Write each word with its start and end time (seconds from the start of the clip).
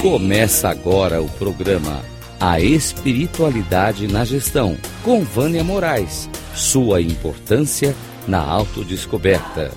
Começa 0.00 0.68
agora 0.68 1.20
o 1.20 1.28
programa 1.28 2.04
A 2.38 2.60
Espiritualidade 2.60 4.06
na 4.06 4.24
Gestão, 4.24 4.78
com 5.02 5.24
Vânia 5.24 5.64
Moraes. 5.64 6.30
Sua 6.54 7.02
importância 7.02 7.96
na 8.24 8.40
autodescoberta. 8.40 9.72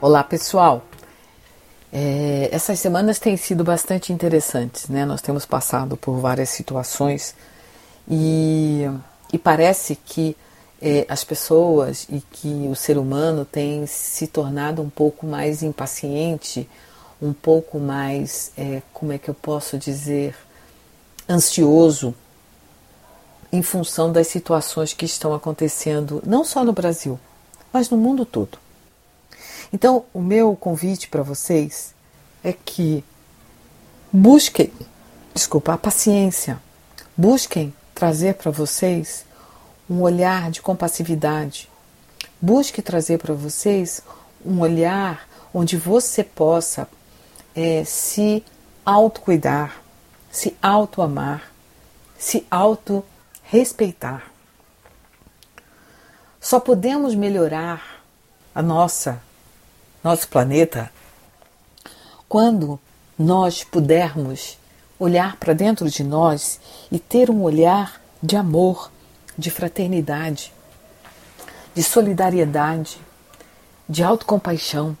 Olá, 0.00 0.24
pessoal. 0.24 0.82
É, 1.92 2.48
essas 2.50 2.80
semanas 2.80 3.18
têm 3.18 3.36
sido 3.36 3.62
bastante 3.62 4.14
interessantes, 4.14 4.88
né? 4.88 5.04
Nós 5.04 5.20
temos 5.20 5.44
passado 5.44 5.94
por 5.94 6.18
várias 6.20 6.48
situações 6.48 7.34
e, 8.10 8.88
e 9.30 9.36
parece 9.36 9.94
que 9.94 10.34
é, 10.80 11.04
as 11.08 11.24
pessoas 11.24 12.06
e 12.08 12.20
que 12.20 12.68
o 12.70 12.74
ser 12.74 12.98
humano 12.98 13.44
tem 13.44 13.86
se 13.86 14.26
tornado 14.26 14.80
um 14.80 14.88
pouco 14.88 15.26
mais 15.26 15.62
impaciente, 15.62 16.68
um 17.20 17.32
pouco 17.32 17.78
mais, 17.78 18.52
é, 18.56 18.82
como 18.92 19.12
é 19.12 19.18
que 19.18 19.28
eu 19.28 19.34
posso 19.34 19.76
dizer, 19.76 20.36
ansioso 21.28 22.14
em 23.52 23.62
função 23.62 24.12
das 24.12 24.28
situações 24.28 24.92
que 24.92 25.04
estão 25.04 25.34
acontecendo 25.34 26.22
não 26.24 26.44
só 26.44 26.64
no 26.64 26.72
Brasil, 26.72 27.18
mas 27.72 27.90
no 27.90 27.96
mundo 27.96 28.24
todo. 28.24 28.58
Então, 29.72 30.04
o 30.14 30.20
meu 30.20 30.56
convite 30.56 31.08
para 31.08 31.22
vocês 31.22 31.94
é 32.42 32.52
que 32.52 33.04
busquem, 34.12 34.72
desculpa, 35.34 35.74
a 35.74 35.78
paciência, 35.78 36.58
busquem 37.16 37.74
trazer 37.94 38.34
para 38.34 38.50
vocês 38.50 39.26
um 39.88 40.02
olhar 40.02 40.50
de 40.50 40.60
compassividade. 40.60 41.68
Busque 42.40 42.82
trazer 42.82 43.18
para 43.18 43.34
vocês 43.34 44.02
um 44.44 44.60
olhar 44.60 45.28
onde 45.52 45.76
você 45.76 46.22
possa 46.22 46.88
é, 47.54 47.84
se 47.84 48.44
autocuidar, 48.84 49.80
se 50.30 50.56
auto-amar, 50.62 51.50
se 52.18 52.46
auto-respeitar. 52.50 54.30
Só 56.40 56.60
podemos 56.60 57.14
melhorar 57.14 58.02
a 58.54 58.62
nossa 58.62 59.20
nosso 60.02 60.28
planeta, 60.28 60.90
quando 62.28 62.78
nós 63.18 63.64
pudermos 63.64 64.58
olhar 64.98 65.36
para 65.36 65.52
dentro 65.52 65.88
de 65.90 66.04
nós 66.04 66.60
e 66.90 66.98
ter 66.98 67.30
um 67.30 67.42
olhar 67.42 68.00
de 68.22 68.36
amor, 68.36 68.90
de 69.38 69.50
fraternidade, 69.52 70.52
de 71.72 71.82
solidariedade, 71.82 73.00
de 73.88 74.02
autocompaixão. 74.02 74.98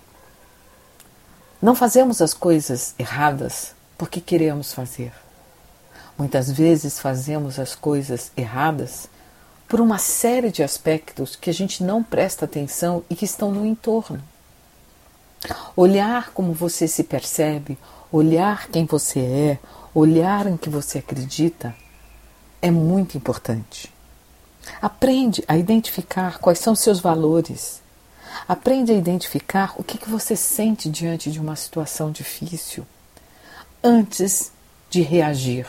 Não 1.60 1.74
fazemos 1.74 2.22
as 2.22 2.32
coisas 2.32 2.94
erradas 2.96 3.74
porque 3.98 4.20
queremos 4.20 4.72
fazer. 4.72 5.12
Muitas 6.16 6.50
vezes 6.50 7.00
fazemos 7.00 7.58
as 7.58 7.74
coisas 7.74 8.30
erradas 8.36 9.08
por 9.66 9.80
uma 9.80 9.98
série 9.98 10.52
de 10.52 10.62
aspectos 10.62 11.34
que 11.34 11.50
a 11.50 11.54
gente 11.54 11.82
não 11.82 12.02
presta 12.02 12.44
atenção 12.44 13.02
e 13.10 13.16
que 13.16 13.24
estão 13.24 13.50
no 13.50 13.66
entorno. 13.66 14.22
Olhar 15.76 16.30
como 16.30 16.52
você 16.52 16.86
se 16.86 17.02
percebe, 17.02 17.76
olhar 18.10 18.68
quem 18.68 18.86
você 18.86 19.20
é, 19.20 19.58
olhar 19.94 20.46
em 20.46 20.56
que 20.56 20.70
você 20.70 20.98
acredita 20.98 21.74
é 22.62 22.70
muito 22.70 23.16
importante. 23.16 23.92
Aprende 24.80 25.44
a 25.48 25.56
identificar 25.56 26.38
quais 26.38 26.58
são 26.58 26.74
seus 26.74 27.00
valores. 27.00 27.80
Aprende 28.46 28.92
a 28.92 28.96
identificar 28.96 29.74
o 29.76 29.84
que, 29.84 29.98
que 29.98 30.08
você 30.08 30.36
sente 30.36 30.88
diante 30.88 31.30
de 31.30 31.40
uma 31.40 31.56
situação 31.56 32.10
difícil 32.10 32.86
antes 33.82 34.52
de 34.90 35.02
reagir, 35.02 35.66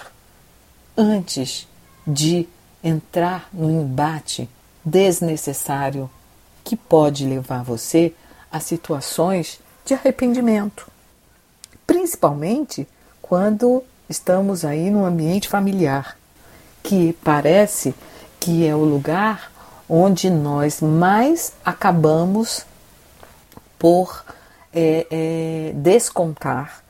antes 0.98 1.68
de 2.06 2.48
entrar 2.84 3.50
no 3.54 3.70
embate 3.70 4.50
desnecessário 4.84 6.09
que 6.64 6.76
pode 6.76 7.26
levar 7.26 7.64
você 7.64 8.14
a 8.52 8.59
situações 8.59 9.59
de 9.86 9.94
arrependimento, 9.94 10.88
principalmente 11.86 12.88
quando 13.22 13.84
estamos 14.09 14.66
aí 14.66 14.90
no 14.90 15.06
ambiente 15.06 15.48
familiar, 15.48 16.18
que 16.82 17.14
parece 17.24 17.94
que 18.40 18.66
é 18.66 18.76
o 18.76 18.84
lugar 18.84 19.52
onde 19.88 20.30
nós 20.30 20.82
mais 20.82 21.54
acabamos 21.66 22.66
por 23.78 24.24
é, 24.74 25.08
é, 25.10 25.72
descontar 25.74 26.84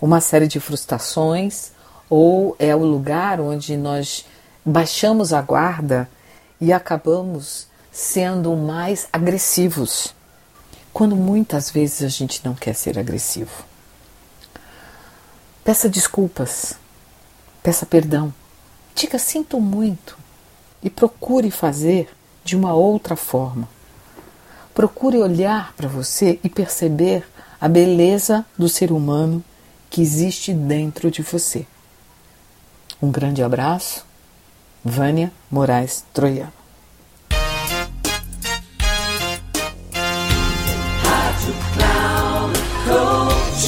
uma 0.00 0.20
série 0.20 0.48
de 0.48 0.58
frustrações, 0.58 1.72
ou 2.08 2.56
é 2.58 2.74
o 2.74 2.84
lugar 2.84 3.40
onde 3.40 3.76
nós 3.76 4.24
baixamos 4.64 5.32
a 5.32 5.42
guarda 5.42 6.08
e 6.60 6.72
acabamos 6.72 7.66
sendo 7.90 8.54
mais 8.56 9.08
agressivos 9.12 10.14
quando 10.92 11.16
muitas 11.16 11.70
vezes 11.70 12.02
a 12.02 12.08
gente 12.08 12.40
não 12.44 12.54
quer 12.54 12.74
ser 12.74 12.98
agressivo. 12.98 13.64
Peça 15.64 15.88
desculpas, 15.88 16.74
peça 17.62 17.84
perdão, 17.84 18.32
diga 18.94 19.18
sinto 19.18 19.60
muito 19.60 20.16
e 20.86 20.90
procure 20.90 21.50
fazer 21.50 22.08
de 22.44 22.54
uma 22.54 22.72
outra 22.72 23.16
forma. 23.16 23.68
Procure 24.72 25.18
olhar 25.18 25.74
para 25.76 25.88
você 25.88 26.38
e 26.44 26.48
perceber 26.48 27.26
a 27.60 27.66
beleza 27.66 28.46
do 28.56 28.68
ser 28.68 28.92
humano 28.92 29.42
que 29.90 30.00
existe 30.00 30.54
dentro 30.54 31.10
de 31.10 31.22
você. 31.22 31.66
Um 33.02 33.10
grande 33.10 33.42
abraço, 33.42 34.06
Vânia 34.84 35.32
Moraes 35.50 36.04
Troiano. 36.14 36.52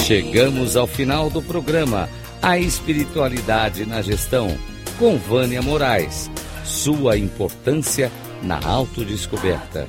Chegamos 0.06 0.76
ao 0.76 0.86
final 0.86 1.28
do 1.28 1.42
programa 1.42 2.08
A 2.40 2.60
Espiritualidade 2.60 3.84
na 3.84 4.02
Gestão, 4.02 4.56
com 5.00 5.18
Vânia 5.18 5.60
Moraes. 5.60 6.30
Sua 6.68 7.16
importância 7.16 8.12
na 8.42 8.60
autodescoberta. 8.62 9.88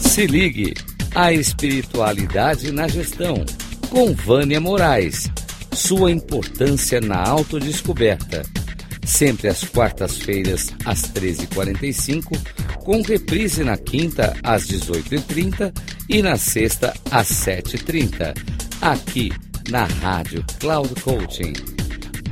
Se 0.00 0.26
ligue 0.26 0.74
A 1.14 1.32
Espiritualidade 1.32 2.72
na 2.72 2.88
Gestão, 2.88 3.44
com 3.88 4.12
Vânia 4.14 4.60
Moraes. 4.60 5.30
Sua 5.72 6.10
importância 6.10 7.00
na 7.00 7.22
autodescoberta 7.22 8.42
sempre 9.10 9.48
às 9.48 9.64
quartas-feiras, 9.64 10.68
às 10.84 11.02
13h45, 11.02 12.38
com 12.78 13.02
reprise 13.02 13.64
na 13.64 13.76
quinta, 13.76 14.36
às 14.42 14.66
18h30 14.66 15.72
e 16.10 16.20
na 16.22 16.36
sexta, 16.36 16.92
às 17.10 17.28
7h30, 17.28 18.36
aqui 18.82 19.32
na 19.70 19.84
Rádio 19.84 20.44
Cloud 20.58 21.00
Coaching. 21.00 21.54